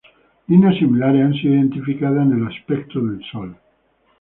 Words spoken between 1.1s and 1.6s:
han sido